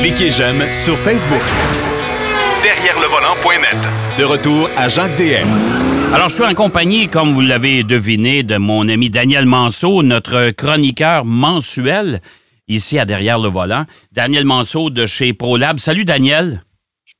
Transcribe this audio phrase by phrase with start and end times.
[0.00, 1.42] Cliquez j'aime sur Facebook.
[2.62, 3.76] Derrière le volant.net.
[4.18, 5.48] De retour à Jacques DM.
[6.12, 10.50] Alors, je suis en compagnie, comme vous l'avez deviné, de mon ami Daniel Manceau, notre
[10.50, 12.20] chroniqueur mensuel
[12.66, 13.84] ici à Derrière le volant.
[14.12, 15.78] Daniel Manceau de chez ProLab.
[15.78, 16.62] Salut, Daniel.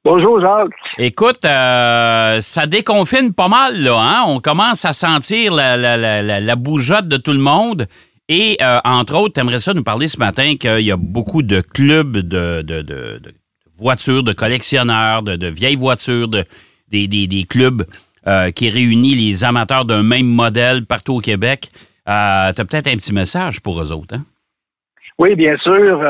[0.05, 0.73] Bonjour, Jacques.
[0.99, 3.99] Écoute, euh, ça déconfine pas mal, là.
[4.01, 4.25] Hein?
[4.27, 7.87] On commence à sentir la, la, la, la bougeotte de tout le monde.
[8.33, 11.43] Et, euh, entre autres, tu aimerais ça nous parler ce matin qu'il y a beaucoup
[11.43, 13.21] de clubs de, de, de,
[13.77, 16.45] voitures, de collectionneurs, de, vieilles voitures, de,
[16.93, 17.83] des, des, des clubs
[18.29, 21.71] euh, qui réunissent les amateurs d'un même modèle partout au Québec.
[22.09, 24.23] Euh, tu as peut-être un petit message pour eux autres, hein?
[25.19, 26.03] Oui, bien sûr.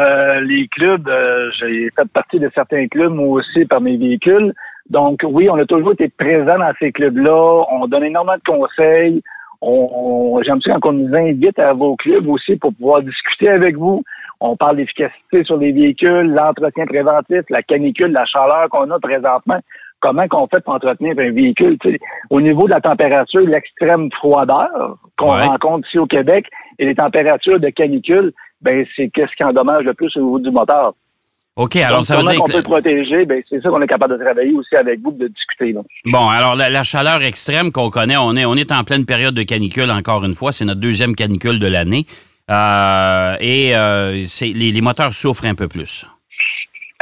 [0.43, 1.11] Les clubs,
[1.59, 4.53] j'ai fait partie de certains clubs, moi aussi, par mes véhicules.
[4.89, 7.65] Donc, oui, on a toujours été présents dans ces clubs-là.
[7.73, 9.21] On donne énormément de conseils.
[9.63, 13.77] On, J'aime ça quand on nous invite à vos clubs aussi pour pouvoir discuter avec
[13.77, 14.03] vous.
[14.41, 19.59] On parle d'efficacité sur les véhicules, l'entretien préventif, la canicule, la chaleur qu'on a présentement.
[20.01, 21.77] Comment qu'on fait pour entretenir un véhicule?
[22.31, 26.47] au niveau de la température, l'extrême froideur qu'on rencontre ici au Québec
[26.79, 28.33] et les températures de canicule,
[28.63, 30.95] ben c'est qu'est-ce qui endommage le plus au niveau du moteur.
[31.57, 34.25] OK, alors ça veut dire qu'on peut protéger, ben c'est ça qu'on est capable de
[34.25, 35.75] travailler aussi avec vous, de discuter.
[36.07, 39.43] Bon, alors la, chaleur extrême qu'on connaît, on est, on est en pleine période de
[39.43, 42.07] canicule encore une fois, c'est notre deuxième canicule de l'année.
[42.51, 46.07] Euh, et euh, les, les, moteurs souffrent un peu plus.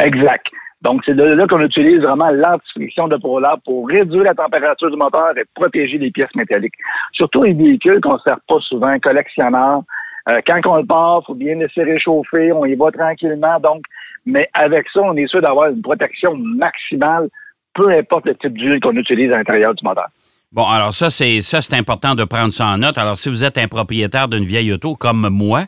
[0.03, 0.47] Exact.
[0.83, 4.97] Donc, c'est de là qu'on utilise vraiment l'antifriction de ProLab pour réduire la température du
[4.97, 6.75] moteur et protéger les pièces métalliques.
[7.13, 9.83] Surtout les véhicules qu'on ne sert pas souvent, collectionneurs,
[10.29, 13.59] euh, quand on le part, il faut bien laisser réchauffer, on y va tranquillement.
[13.61, 13.83] Donc,
[14.29, 17.29] mais avec ça, on est sûr d'avoir une protection maximale,
[17.75, 20.09] peu importe le type d'huile qu'on utilise à l'intérieur du moteur.
[20.53, 22.99] Bon, alors ça, c'est ça, c'est important de prendre ça en note.
[22.99, 25.63] Alors, si vous êtes un propriétaire d'une vieille auto comme moi,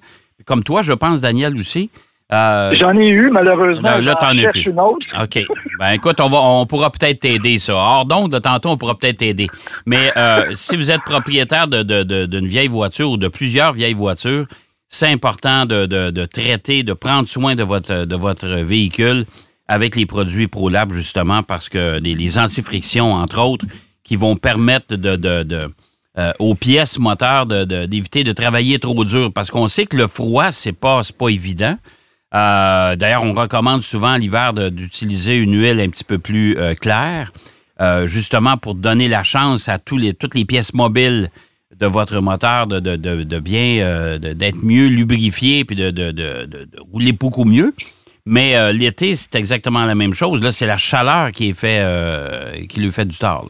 [0.47, 1.91] comme toi, je pense, Daniel aussi,
[2.33, 3.99] euh, J'en ai eu, malheureusement.
[3.99, 4.67] Là, t'en as plus.
[4.67, 5.05] Une autre.
[5.23, 5.45] OK.
[5.81, 7.75] Ben, écoute, on, va, on pourra peut-être t'aider, ça.
[7.75, 9.49] Or, donc, de tantôt, on pourra peut-être t'aider.
[9.85, 13.95] Mais euh, si vous êtes propriétaire d'une de, de, vieille voiture ou de plusieurs vieilles
[13.95, 14.47] voitures,
[14.91, 19.25] c'est important de, de, traiter, de prendre soin de votre, de votre véhicule
[19.69, 23.65] avec les produits ProLab, justement, parce que les, les antifrictions, entre autres,
[24.03, 25.73] qui vont permettre de, de
[26.19, 29.33] euh, aux pièces moteurs d'éviter de, de, travailler trop dur.
[29.33, 31.77] Parce qu'on sait que le froid, c'est pas, pas évident.
[32.35, 37.33] Euh, d'ailleurs, on recommande souvent l'hiver d'utiliser une huile un petit peu plus euh, claire,
[37.81, 41.31] euh, justement pour donner la chance à tous les, toutes les pièces mobiles
[41.81, 46.13] de votre moteur de, de, de, bien d'être mieux lubrifié puis de, de,
[46.93, 47.73] rouler beaucoup mieux.
[48.27, 50.43] Mais l'été, c'est exactement la même chose.
[50.43, 51.83] Là, c'est la chaleur qui est fait
[52.69, 53.49] qui lui fait du tort.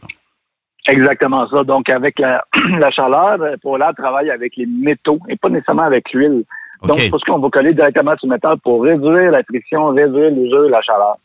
[0.87, 1.63] Exactement ça.
[1.63, 2.43] Donc, avec la,
[2.79, 6.43] la chaleur, Paula travaille avec les métaux et pas nécessairement avec l'huile.
[6.81, 10.31] Donc, c'est pour qu'on va coller directement sur le métal pour réduire la friction, réduire
[10.31, 11.17] l'usure, la chaleur.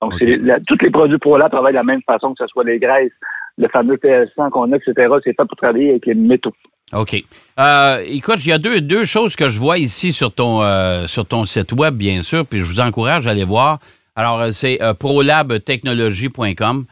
[0.00, 2.64] Donc, c'est tous les produits pour là travaillent de la même façon, que ce soit
[2.64, 3.12] les graisses,
[3.58, 4.92] le fameux PL100 qu'on a, etc.
[5.24, 6.52] C'est fait pour travailler avec les métaux.
[6.92, 7.22] OK.
[7.58, 11.06] Euh, écoute, il y a deux, deux choses que je vois ici sur ton, euh,
[11.06, 13.78] sur ton site web, bien sûr, puis je vous encourage à aller voir.
[14.14, 16.84] Alors, euh, c'est prolabtechnologie.com.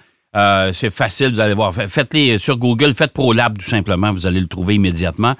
[0.73, 1.75] c'est facile, vous allez voir.
[1.75, 5.35] Faites-les sur Google, faites ProLab tout simplement, vous allez le trouver immédiatement.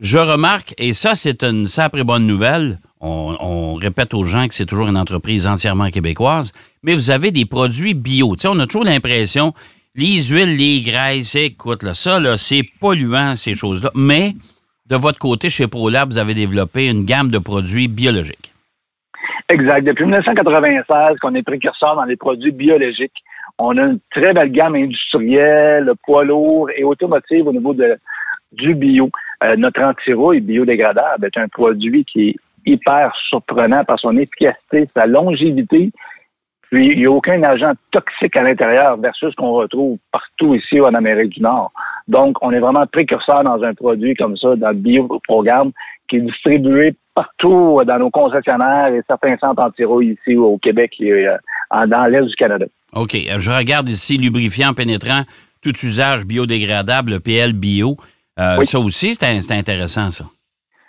[0.00, 2.78] Je remarque, et ça, c'est une sacrée bonne nouvelle.
[3.00, 6.50] On, répète aux gens que c'est toujours une entreprise entièrement québécoise,
[6.82, 8.34] mais vous avez des produits bio.
[8.34, 9.54] Tu sais, on a toujours l'impression,
[9.94, 13.90] les huiles, les graisses, écoute, ça, là, c'est polluant, ces choses-là.
[13.94, 14.32] Mais,
[14.88, 18.52] de votre côté, chez ProLab, vous avez développé une gamme de produits biologiques.
[19.48, 19.82] Exact.
[19.82, 23.24] Depuis 1996, qu'on est précurseur dans les produits biologiques.
[23.58, 27.74] On a une très belle gamme industrielle, poids lourd et automotive au niveau
[28.52, 29.10] du bio.
[29.42, 35.06] Euh, notre anti-rouille biodégradable est un produit qui est hyper surprenant par son efficacité, sa
[35.06, 35.90] longévité.
[36.70, 40.80] Puis, il n'y a aucun agent toxique à l'intérieur versus ce qu'on retrouve partout ici
[40.80, 41.72] en Amérique du Nord.
[42.08, 45.72] Donc, on est vraiment précurseur dans un produit comme ça, dans le bioprogramme,
[46.08, 51.26] qui est distribué partout dans nos concessionnaires et certains centres anti-rouille ici au Québec et
[51.26, 51.36] euh,
[51.86, 52.66] dans l'Est du Canada.
[52.94, 53.14] OK.
[53.14, 55.22] Je regarde ici lubrifiant pénétrant,
[55.62, 57.96] tout usage biodégradable, PL Bio.
[58.38, 60.24] Euh, ça aussi, c'est intéressant, ça.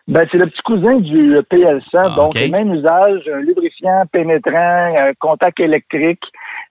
[0.09, 4.95] Ben, c'est le petit cousin du PL100, ah, donc le même usage, un lubrifiant pénétrant,
[4.97, 6.23] un contact électrique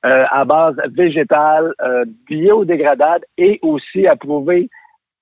[0.05, 4.69] euh, à base végétale, euh, biodégradable et aussi approuvé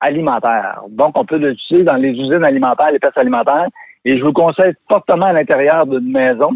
[0.01, 0.81] alimentaire.
[0.89, 3.69] Donc, on peut l'utiliser dans les usines alimentaires, les pièces alimentaires,
[4.07, 6.53] et je vous conseille fortement à l'intérieur d'une maison.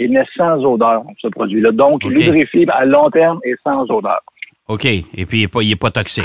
[0.00, 1.70] Il n'est sans odeur, ce produit-là.
[1.70, 4.20] Donc, lubrifié à long terme et sans odeur.
[4.66, 4.84] OK.
[4.84, 6.24] Et puis, il n'est pas, pas toxique.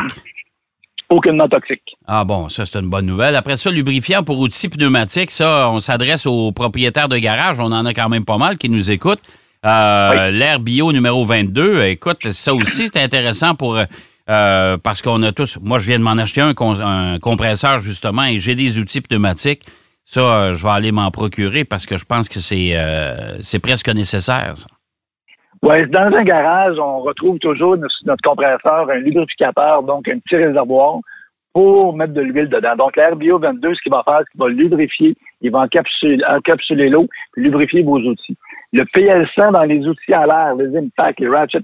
[1.09, 1.95] Aucunement toxique.
[2.07, 3.35] Ah bon, ça c'est une bonne nouvelle.
[3.35, 7.59] Après ça, lubrifiant pour outils pneumatiques, ça, on s'adresse aux propriétaires de garage.
[7.59, 9.21] On en a quand même pas mal qui nous écoutent.
[9.65, 13.77] Euh, l'air bio numéro 22, écoute, ça aussi c'est intéressant pour
[14.29, 15.57] euh, parce qu'on a tous.
[15.61, 19.63] Moi, je viens de m'en acheter un, un, compresseur justement et j'ai des outils pneumatiques.
[20.05, 22.75] Ça, je vais aller m'en procurer parce que je pense que c'est
[23.41, 24.53] c'est presque nécessaire.
[24.55, 24.67] Ça.
[25.61, 31.00] Oui, dans un garage, on retrouve toujours notre compresseur, un lubrificateur, donc un petit réservoir
[31.53, 32.75] pour mettre de l'huile dedans.
[32.77, 36.23] Donc, l'air bio 22, ce qu'il va faire, c'est qu'il va lubrifier, il va encapsuler,
[36.25, 38.38] encapsuler l'eau, puis lubrifier vos outils.
[38.71, 41.57] Le PL100 dans les outils à l'air, les impacts, les ratchets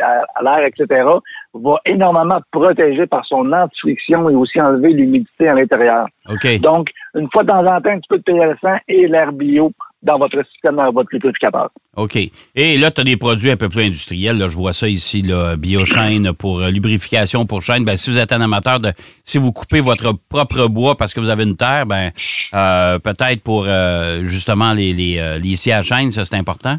[0.00, 1.08] à l'air, etc.,
[1.54, 6.06] va énormément protéger par son anti-friction et aussi enlever l'humidité à l'intérieur.
[6.30, 6.60] OK.
[6.60, 9.72] Donc, une fois de temps en temps, un petit peu de PL100 et l'air bio
[10.02, 11.70] dans votre système, dans votre lubrificateur.
[11.96, 12.16] OK.
[12.54, 14.36] Et là, tu as des produits un peu plus industriels.
[14.36, 17.84] Là, je vois ça ici, là, BioChain pour euh, lubrification pour chaîne.
[17.84, 18.90] Ben, si vous êtes un amateur de...
[19.24, 22.10] Si vous coupez votre propre bois parce que vous avez une terre, ben
[22.54, 26.76] euh, peut-être pour euh, justement les, les, les scies à chaîne, ça, c'est important?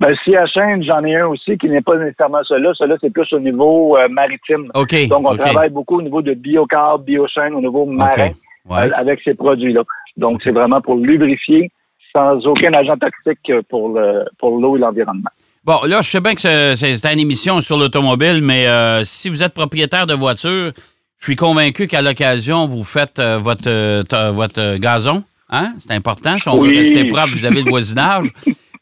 [0.00, 2.72] Ben, scie à chaîne, j'en ai un aussi qui n'est pas nécessairement celui-là.
[2.74, 4.68] Celui-là, c'est plus au niveau maritime.
[4.74, 5.08] OK.
[5.08, 8.30] Donc, on travaille beaucoup au niveau de biocarb, biochaîne, au niveau marin
[8.68, 9.82] avec ces produits-là.
[10.16, 11.70] Donc, c'est vraiment pour lubrifier
[12.12, 15.30] sans aucun agent toxique pour le pour l'eau et l'environnement.
[15.64, 19.44] Bon, là, je sais bien que c'est une émission sur l'automobile, mais euh, si vous
[19.44, 20.72] êtes propriétaire de voiture,
[21.18, 25.22] je suis convaincu qu'à l'occasion, vous faites euh, votre, euh, votre gazon.
[25.50, 25.74] Hein?
[25.78, 26.36] C'est important.
[26.40, 28.24] Si on veut rester propre, vous avez le voisinage.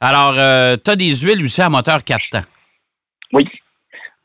[0.00, 0.32] Alors,
[0.82, 2.40] tu as des huiles aussi à moteur 4 temps.
[3.34, 3.46] Oui.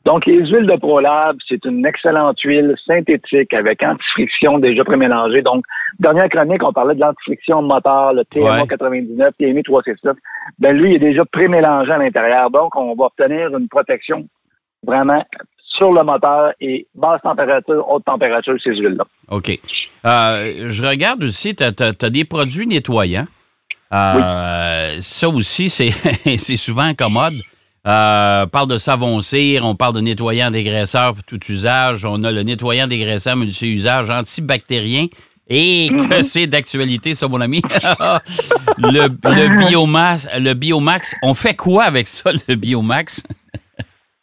[0.06, 5.42] Donc, les huiles de ProLab, c'est une excellente huile synthétique avec antifriction déjà prémélangée.
[5.42, 5.64] Donc,
[5.98, 10.16] dernière chronique, on parlait de l'antifriction moteur, le TMA 99, TMA 369.
[10.60, 12.52] Ben, lui, il est déjà prémélangé à l'intérieur.
[12.52, 14.28] Donc, on va obtenir une protection
[14.86, 15.24] vraiment
[15.76, 19.04] sur le moteur et basse température, haute température, ces huiles-là.
[19.32, 19.58] OK.
[20.04, 23.26] Euh, je regarde aussi, tu as, des produits nettoyants.
[23.92, 27.42] Euh, ça aussi, c'est souvent commode.
[27.86, 32.04] Euh, parle de savon cire, on parle de nettoyant dégraisseur pour tout usage.
[32.04, 35.06] On a le nettoyant dégraisseur multi-usage antibactérien.
[35.48, 36.22] Et que mhm.
[36.22, 37.62] c'est d'actualité, ça, mon ami.
[38.78, 43.22] le, le, biomax, le Biomax, on fait quoi avec ça, le Biomax?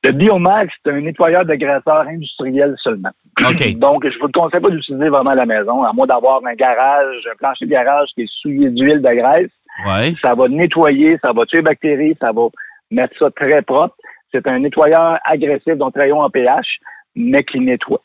[0.04, 3.12] le Biomax, c'est un nettoyeur dégraisseur industriel seulement.
[3.40, 3.74] OK.
[3.78, 6.56] Donc, je vous le conseille pas d'utiliser vraiment à la maison, à moins d'avoir un
[6.56, 9.52] garage, un plancher de garage qui est souillé d'huile de graisse.
[9.88, 10.14] Ouais.
[10.22, 12.44] Ça va nettoyer, ça va tuer les bactéries, ça va
[12.94, 13.96] mettre ça très propre.
[14.32, 16.80] C'est un nettoyeur agressif, donc très haut en pH,
[17.16, 18.02] mais qui nettoie.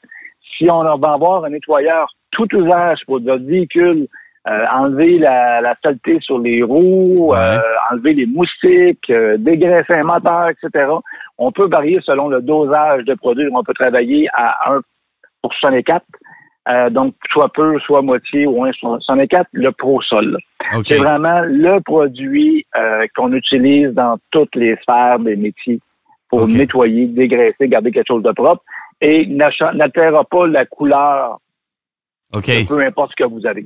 [0.57, 4.09] Si on va avoir un nettoyeur tout usage pour votre véhicule,
[4.49, 7.59] euh, enlever la, saleté sur les roues, euh,
[7.91, 10.87] enlever les moustiques, euh, dégraisser un moteur, etc.
[11.37, 13.49] On peut varier selon le dosage de produit.
[13.53, 14.81] On peut travailler à 1
[15.43, 16.05] pour 64,
[16.69, 20.39] euh, donc, soit peu, soit moitié ou un, c'en est quatre, le ProSol.
[20.85, 25.81] C'est vraiment le produit euh, qu'on utilise dans toutes les sphères des métiers
[26.29, 28.63] pour nettoyer, dégraisser, garder quelque chose de propre
[29.01, 31.39] et n'altérera pas la couleur.
[32.69, 33.65] Peu importe ce que vous avez.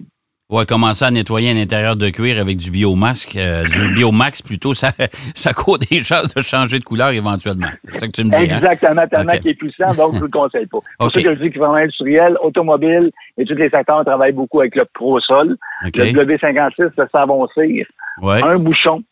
[0.53, 4.75] Ouais, commencer à nettoyer un intérieur de cuir avec du biomasque, euh, du biomax plutôt,
[4.75, 4.89] ça,
[5.35, 7.69] ça court des chances de changer de couleur éventuellement.
[7.89, 8.53] C'est ça que tu me dis.
[8.53, 8.59] Hein?
[8.59, 10.81] Exactement, tellement qui est puissant, donc je ne le conseille pas.
[10.83, 14.35] C'est pour ça que je dis qu'il vraiment industriel, automobile et tous les secteurs travaillent
[14.35, 15.57] beaucoup avec le ProSol.
[15.85, 17.87] Le W56, le savon cire.
[18.23, 19.03] Un bouchon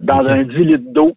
[0.00, 1.14] dans un 10 litres d'eau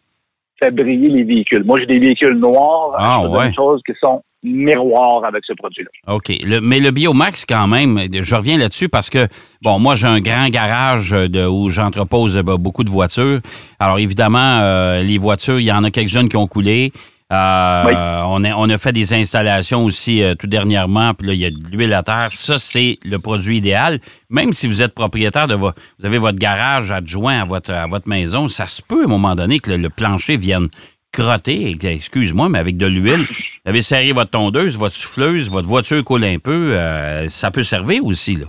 [0.59, 1.63] fait briller les véhicules.
[1.63, 2.91] Moi, j'ai des véhicules noirs.
[2.93, 3.47] Ah, ouais.
[3.47, 6.13] des choses qui sont miroir avec ce produit-là.
[6.13, 6.31] OK.
[6.61, 9.27] mais le Biomax, quand même, je reviens là-dessus parce que,
[9.61, 13.39] bon, moi, j'ai un grand garage de, où j'entrepose euh, beaucoup de voitures.
[13.79, 16.91] Alors, évidemment, euh, les voitures, il y en a quelques-unes qui ont coulé.
[17.31, 21.45] Euh, on, a, on a fait des installations aussi tout dernièrement, puis là, il y
[21.45, 22.27] a de l'huile à terre.
[22.29, 23.99] Ça, c'est le produit idéal.
[24.29, 27.87] Même si vous êtes propriétaire de votre, vous avez votre garage adjoint à votre, à
[27.87, 30.67] votre maison, ça se peut à un moment donné que le plancher vienne
[31.13, 33.21] crotté, excuse-moi, mais avec de l'huile.
[33.21, 36.73] Vous avez serré votre tondeuse, votre souffleuse, votre voiture coule un peu.
[36.73, 38.47] Euh, ça peut servir aussi, là.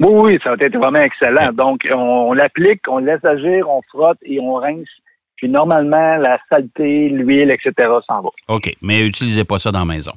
[0.00, 1.52] Oui, oui, ça va être vraiment excellent.
[1.54, 4.88] Donc, on, l'applique, on laisse agir, on frotte et on rince.
[5.36, 7.88] Puis normalement, la saleté, l'huile, etc.
[8.06, 8.28] s'en va.
[8.48, 10.12] OK, mais utilisez pas ça dans la maison.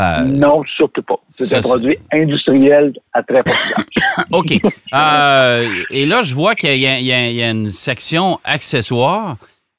[0.00, 1.18] Euh, non, surtout pas.
[1.28, 3.84] C'est un produit industriel à très fort
[4.32, 4.58] OK.
[4.94, 9.36] Euh, et là, je vois qu'il y, y, a une section accessoires.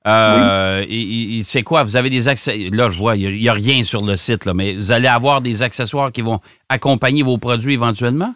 [0.08, 0.84] Euh,
[1.43, 1.84] c'est quoi?
[1.84, 2.70] Vous avez des accès.
[2.74, 5.41] Là, je vois, il n'y a, rien sur le site, là, mais vous allez avoir
[5.41, 6.39] des accessoires qui vont
[6.70, 8.34] accompagner vos produits éventuellement?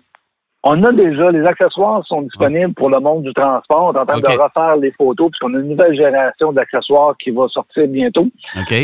[0.67, 3.91] On a déjà, les accessoires sont disponibles pour le monde du transport.
[3.91, 7.29] On est en train de refaire les photos puisqu'on a une nouvelle génération d'accessoires qui
[7.29, 8.27] va sortir bientôt.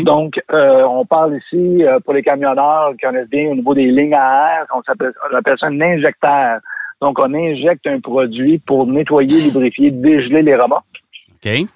[0.04, 3.86] Donc, euh, on parle ici euh, pour les camionneurs qui connaissent bien au niveau des
[3.86, 6.60] lignes à air, on, on appelle ça un injecteur.
[7.00, 11.01] Donc, on injecte un produit pour nettoyer, lubrifier, dégeler les remorques.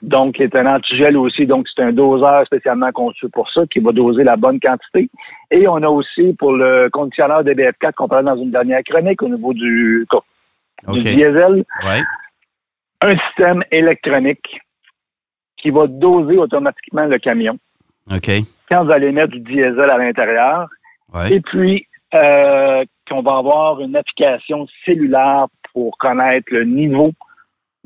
[0.02, 1.46] Donc, c'est un antigel aussi.
[1.46, 5.10] Donc, c'est un doseur spécialement conçu pour ça, qui va doser la bonne quantité.
[5.50, 9.28] Et on a aussi pour le conditionneur DBF4 qu'on parlait dans une dernière chronique au
[9.28, 10.06] niveau du,
[10.94, 11.64] diesel,
[13.02, 14.60] un système électronique
[15.56, 17.58] qui va doser automatiquement le camion.
[18.68, 20.68] Quand vous allez mettre du diesel à l'intérieur.
[21.30, 27.12] Et puis, euh, qu'on va avoir une application cellulaire pour connaître le niveau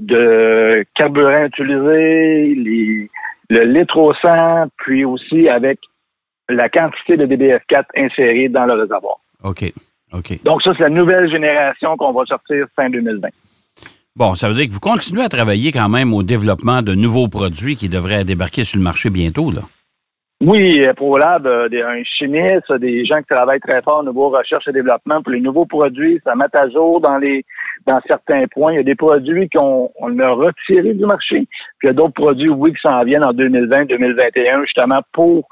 [0.00, 3.09] de carburant utilisé,
[3.50, 5.78] le litre au 100, puis aussi avec
[6.49, 9.16] la quantité de DBF4 insérée dans le réservoir.
[9.45, 9.73] OK.
[10.12, 10.42] OK.
[10.42, 13.28] Donc, ça, c'est la nouvelle génération qu'on va sortir fin 2020.
[14.16, 17.28] Bon, ça veut dire que vous continuez à travailler quand même au développement de nouveaux
[17.28, 19.62] produits qui devraient débarquer sur le marché bientôt, là.
[20.42, 24.73] Oui, ProLab, euh, un chimiste, des gens qui travaillent très fort au niveau recherche et
[24.73, 27.44] développement pour les nouveaux produits, ça met à jour dans les
[27.87, 28.73] dans certains points.
[28.73, 31.47] Il y a des produits qu'on on a retirés du marché,
[31.78, 35.47] puis il y a d'autres produits, oui, qui s'en viennent en 2020, 2021, justement pour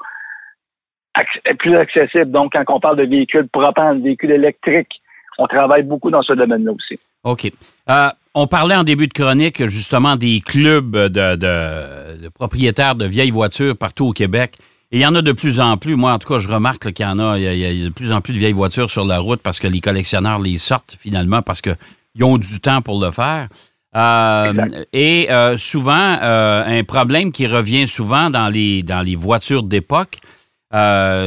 [1.15, 2.31] être plus accessible.
[2.31, 5.01] Donc, quand on parle de véhicules propres, de véhicules électriques,
[5.37, 6.99] on travaille beaucoup dans ce domaine-là aussi.
[7.23, 7.51] OK.
[7.89, 13.31] Euh, on parlait en début de chronique justement des clubs de, de propriétaires de vieilles
[13.31, 14.55] voitures partout au Québec
[14.91, 15.95] il y en a de plus en plus.
[15.95, 18.11] Moi, en tout cas, je remarque qu'il y en a, il y, a, de plus
[18.11, 21.41] en plus de vieilles voitures sur la route parce que les collectionneurs les sortent finalement
[21.41, 21.75] parce qu'ils
[22.23, 23.47] ont du temps pour le faire.
[23.95, 29.63] Euh, et euh, souvent, euh, un problème qui revient souvent dans les, dans les voitures
[29.63, 30.17] d'époque,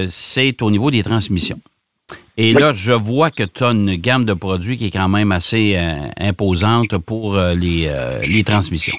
[0.08, 1.60] c'est au niveau des transmissions.
[2.36, 5.32] Et là, je vois que tu as une gamme de produits qui est quand même
[5.32, 5.78] assez
[6.18, 7.92] imposante pour les,
[8.26, 8.96] les transmissions.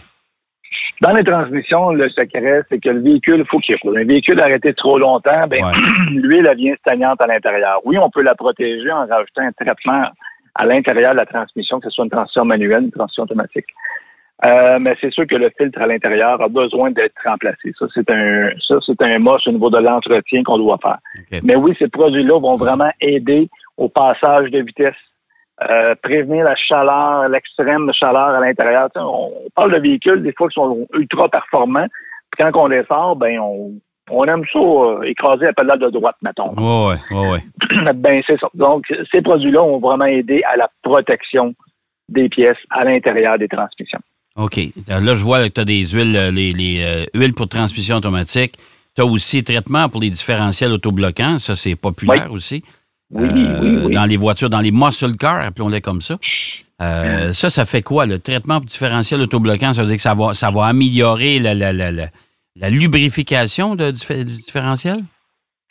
[1.02, 3.98] Dans les transmissions, le secret, c'est que le véhicule, il faut qu'il roule.
[3.98, 5.64] Un véhicule arrêté trop longtemps, ben,
[6.12, 7.82] l'huile, elle vient stagnante à l'intérieur.
[7.84, 10.06] Oui, on peut la protéger en rajoutant un traitement
[10.56, 13.66] à l'intérieur de la transmission, que ce soit une transmission manuelle, une transmission automatique.
[14.46, 17.72] Euh, mais c'est sûr que le filtre à l'intérieur a besoin d'être remplacé.
[17.80, 20.98] Ça, c'est un, ça, c'est un moche au niveau de l'entretien qu'on doit faire.
[21.44, 24.96] Mais oui, ces produits-là vont vraiment aider au passage de vitesse
[25.70, 28.90] euh, prévenir la chaleur, l'extrême chaleur à l'intérieur.
[28.96, 31.88] On, parle de véhicules, des fois, qui sont ultra performants.
[32.32, 36.16] Puis quand on les sort, ben on, aime ça euh, écraser la pédale de droite,
[36.22, 36.52] mettons.
[36.58, 37.94] Oui, oui, oui.
[37.96, 38.48] ben, c'est ça.
[38.54, 41.54] Donc, ces produits-là ont vraiment aidé à la protection
[42.10, 44.02] des pièces à l'intérieur des transmissions.
[44.36, 44.60] OK.
[44.88, 48.56] Là, je vois que tu as des huiles, euh, les, huiles pour transmission automatique.
[48.96, 51.40] Tu as aussi traitement pour les différentiels autobloquants.
[51.40, 52.64] Ça, c'est populaire aussi.
[53.16, 56.16] Euh, dans les voitures, dans les muscle cars, appelons-les comme ça.
[56.82, 58.06] Euh, ça, ça fait quoi?
[58.06, 61.72] Le traitement différentiel autobloquant, ça veut dire que ça va, ça va améliorer la, la,
[61.72, 65.00] la, la lubrification du, différentiel?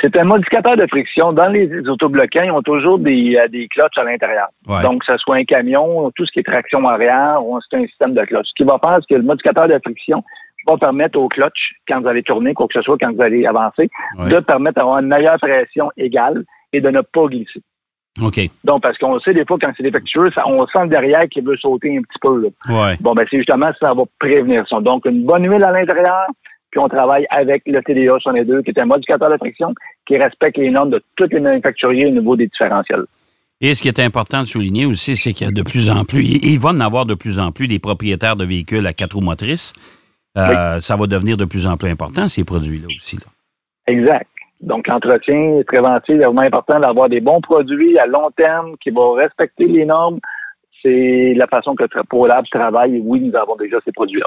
[0.00, 1.32] C'est un modificateur de friction.
[1.32, 4.48] Dans les autobloquants, ils ont toujours des, euh, des clutches à l'intérieur.
[4.66, 7.34] Donc, que ce soit un camion, tout ce qui est traction arrière,
[7.70, 8.46] c'est un système de clutch.
[8.48, 10.24] Ce qui va faire, c'est que le modificateur de friction
[10.66, 13.46] va permettre au clutch, quand vous allez tourner, quoi que ce soit, quand vous allez
[13.46, 17.60] avancer, de permettre d'avoir une meilleure pression égale et de ne pas glisser.
[18.20, 18.40] OK.
[18.64, 21.40] Donc, parce qu'on sait des fois, quand c'est défectueux, ça, on sent le derrière qui
[21.40, 22.50] veut sauter un petit peu.
[22.68, 22.96] Ouais.
[23.00, 24.80] Bon, ben c'est justement ça va prévenir ça.
[24.80, 26.26] Donc, une bonne huile à l'intérieur,
[26.70, 29.74] puis on travaille avec le TDA sur les deux, qui est un modificateur de friction
[30.06, 33.04] qui respecte les normes de tous les manufacturiers au niveau des différentiels.
[33.62, 36.04] Et ce qui est important de souligner aussi, c'est qu'il y a de plus en
[36.04, 39.14] plus, il va en avoir de plus en plus des propriétaires de véhicules à quatre
[39.14, 39.72] roues motrices.
[40.36, 43.16] Euh, ça va devenir de plus en plus important, ces produits-là aussi.
[43.16, 43.26] Là.
[43.86, 44.26] Exact.
[44.62, 49.12] Donc, l'entretien préventif, est vraiment important d'avoir des bons produits à long terme qui vont
[49.12, 50.20] respecter les normes.
[50.82, 53.00] C'est la façon que ProLab travaille.
[53.04, 54.26] Oui, nous avons déjà ces produits-là.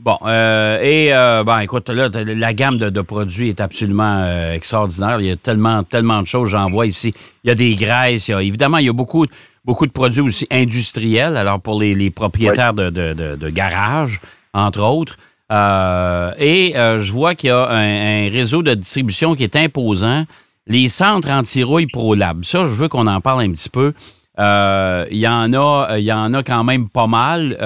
[0.00, 5.20] Bon, euh, et euh, ben, écoute, là, la gamme de, produits est absolument euh, extraordinaire.
[5.20, 7.12] Il y a tellement, tellement de choses, j'en vois ici.
[7.44, 9.26] Il y a des graisses, il y a, évidemment, il y a beaucoup,
[9.62, 14.20] beaucoup de produits aussi industriels, alors pour les, propriétaires de, de, garages,
[14.54, 15.16] entre autres.
[15.50, 20.24] Euh, et euh, je vois qu'il y a un, réseau de distribution qui est imposant.
[20.66, 22.44] Les centres anti-rouille ProLab.
[22.44, 23.92] Ça, je veux qu'on en parle un petit peu.
[24.38, 27.56] Euh, il y en a, il y en a quand même pas mal.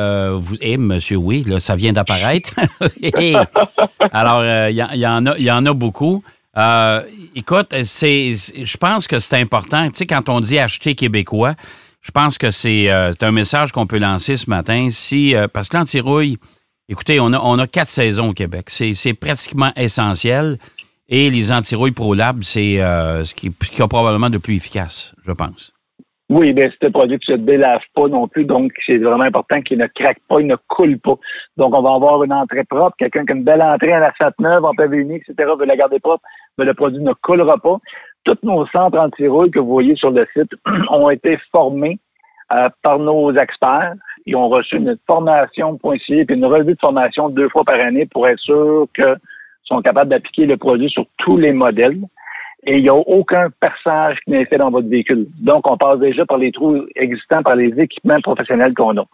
[0.60, 2.54] eh, monsieur, oui, là, ça vient d'apparaître.
[4.12, 6.24] Alors, il y, en a, il y en a beaucoup.
[7.36, 9.88] écoute, je pense que c'est important.
[9.88, 11.54] Tu sais, quand on dit acheter québécois,
[12.00, 14.88] je pense que c'est, un message qu'on peut lancer ce matin.
[14.90, 16.38] Si, parce que l'anti-rouille,
[16.88, 18.68] Écoutez, on a, on a quatre saisons au Québec.
[18.68, 20.58] C'est pratiquement essentiel.
[21.08, 25.72] Et les antirouilles ProLab, c'est euh, ce, qui, est probablement de plus efficace, je pense.
[26.30, 29.24] Oui, bien, c'est un produit qui ne se délave pas non plus, donc c'est vraiment
[29.24, 31.16] important qu'il ne craque pas, il ne coule pas.
[31.58, 34.12] Donc, on va avoir une entrée propre, quelqu'un qui a une belle entrée à la
[34.18, 36.24] SAT neuve, en unique, etc., veut la garder propre,
[36.56, 37.78] mais le produit ne coulera pas.
[38.24, 40.52] Tous nos centres anti-rouille que vous voyez sur le site
[40.90, 41.98] ont été formés
[42.52, 43.94] euh, par nos experts.
[44.26, 48.06] Ils ont reçu une formation pointillée puis une revue de formation deux fois par année
[48.06, 49.16] pour être sûr qu'ils
[49.64, 52.00] sont capables d'appliquer le produit sur tous les modèles
[52.66, 55.26] et il n'y a aucun perçage qui n'est fait dans votre véhicule.
[55.40, 59.04] Donc, on passe déjà par les trous existants, par les équipements professionnels qu'on a.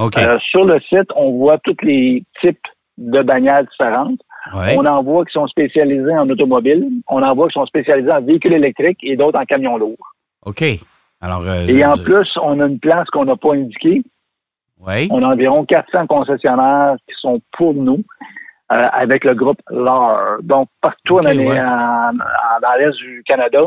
[0.00, 2.58] Euh, sur le site, on voit tous les types
[2.98, 4.20] de bagnoles différentes.
[4.52, 8.22] On en voit qui sont spécialisés en automobile, on en voit qui sont spécialisés en
[8.22, 10.14] véhicules électriques et d'autres en camions lourds.
[10.46, 10.64] OK.
[11.20, 14.02] Alors, euh, et en plus, on a une place qu'on n'a pas indiquée.
[14.86, 15.08] Oui.
[15.10, 18.02] On a environ 400 concessionnaires qui sont pour nous.
[18.70, 20.42] Euh, avec le groupe LAR.
[20.42, 23.62] Donc, partout dans l'Est du Canada,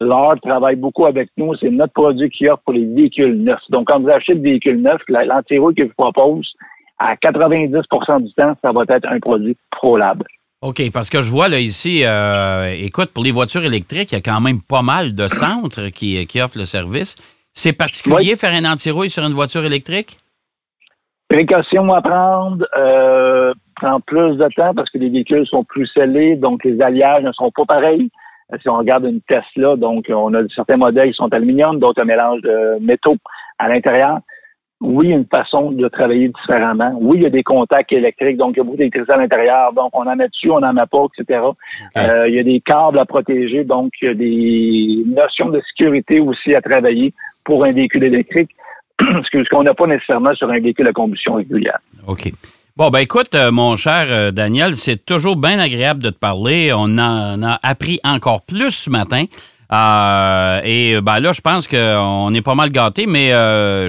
[0.00, 1.54] LAR travaille beaucoup avec nous.
[1.56, 3.60] C'est notre produit qui offre pour les véhicules neufs.
[3.68, 6.50] Donc, quand vous achetez le véhicule neuf, l'antirouille que je vous propose,
[6.98, 10.22] à 90% du temps, ça va être un produit ProLab.
[10.62, 14.18] OK, parce que je vois là ici, euh, écoute, pour les voitures électriques, il y
[14.18, 17.14] a quand même pas mal de centres qui, qui offrent le service.
[17.52, 20.16] C'est particulier faire un antirouille sur une voiture électrique?
[21.28, 22.66] Précaution à prendre.
[22.76, 27.22] Euh, prend plus de temps parce que les véhicules sont plus scellés, donc les alliages
[27.22, 28.10] ne sont pas pareils.
[28.52, 32.02] Euh, si on regarde une Tesla, donc on a certains modèles qui sont aluminium, d'autres
[32.02, 33.16] un mélange de métaux
[33.58, 34.20] à l'intérieur.
[34.80, 36.94] Oui, il y a une façon de travailler différemment.
[37.00, 39.72] Oui, il y a des contacts électriques, donc il y a beaucoup d'électricité à l'intérieur,
[39.72, 41.40] donc on en met dessus, on en met pas, etc.
[41.96, 45.62] Euh, il y a des câbles à protéger, donc il y a des notions de
[45.68, 48.50] sécurité aussi à travailler pour un véhicule électrique,
[49.02, 51.78] ce qu'on n'a pas nécessairement sur un véhicule à combustion régulière.
[52.06, 52.32] OK.
[52.76, 56.74] Bon, ben écoute, euh, mon cher euh, Daniel, c'est toujours bien agréable de te parler.
[56.74, 59.24] On en a appris encore plus ce matin.
[59.72, 63.30] Euh, et ben là, je pense qu'on est pas mal gâtés, mais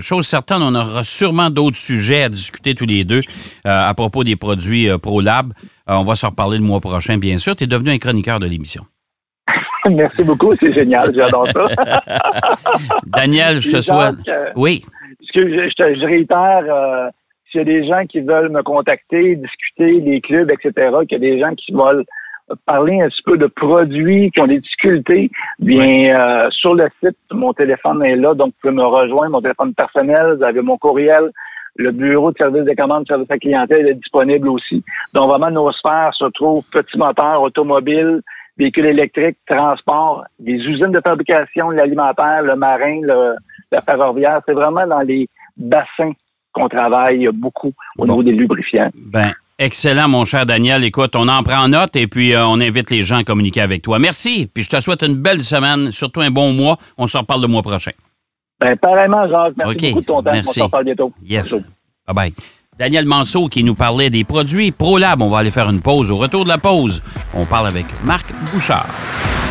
[0.01, 3.21] chose certaine, on aura sûrement d'autres sujets à discuter tous les deux
[3.65, 5.51] à propos des produits ProLab.
[5.87, 7.57] on va se reparler le mois prochain, bien sûr.
[7.57, 8.83] Tu es devenu un chroniqueur de l'émission.
[9.89, 11.67] Merci beaucoup, c'est génial, j'adore ça.
[13.05, 14.15] Daniel, je te souhaite.
[14.55, 14.81] oui.
[15.41, 17.11] Je, je, je réitère
[17.51, 21.15] s'il y a des gens qui veulent me contacter, discuter des clubs, etc., qu'il y
[21.15, 22.05] a des gens qui veulent
[22.65, 27.17] parler un petit peu de produits, qui ont des difficultés, bien, euh, sur le site,
[27.31, 30.77] mon téléphone est là, donc vous pouvez me rejoindre, mon téléphone personnel, vous avez mon
[30.77, 31.31] courriel,
[31.75, 34.83] le bureau de service de commande, service à clientèle est disponible aussi.
[35.13, 38.21] Donc, vraiment, nos sphères se trouvent petits moteurs, automobiles,
[38.57, 43.35] véhicules électriques, transport, des usines de fabrication, l'alimentaire, le marin, le,
[43.71, 44.41] la ferroviaire.
[44.47, 46.11] C'est vraiment dans les bassins
[46.53, 48.89] qu'on travaille beaucoup au niveau des lubrifiants.
[48.95, 50.83] Ben, excellent, mon cher Daniel.
[50.83, 53.81] Écoute, on en prend note et puis euh, on invite les gens à communiquer avec
[53.81, 53.99] toi.
[53.99, 54.49] Merci.
[54.53, 56.77] Puis je te souhaite une belle semaine, surtout un bon mois.
[56.97, 57.91] On se reparle le mois prochain.
[58.59, 59.55] Ben, pareillement, Jacques.
[59.55, 60.31] Merci beaucoup de ton temps.
[60.33, 61.13] On se reparle bientôt.
[61.23, 61.53] Yes.
[62.07, 62.33] Bye-bye.
[62.79, 65.21] Daniel Manceau qui nous parlait des produits ProLab.
[65.21, 66.11] On va aller faire une pause.
[66.11, 67.01] Au retour de la pause,
[67.33, 68.87] on parle avec Marc Bouchard.